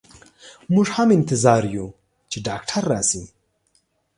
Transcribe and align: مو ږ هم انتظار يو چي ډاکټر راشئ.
مو 0.71 0.81
ږ 0.87 0.89
هم 0.95 1.09
انتظار 1.17 1.61
يو 1.77 1.87
چي 2.31 2.37
ډاکټر 2.47 2.81
راشئ. 2.91 3.23